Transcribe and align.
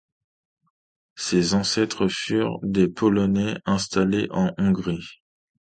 Ses 1.15 1.53
ancêtres 1.53 2.07
furent 2.07 2.57
des 2.63 2.87
Polonais 2.87 3.59
installés 3.67 4.27
en 4.31 4.51
Hongrie. 4.57 5.05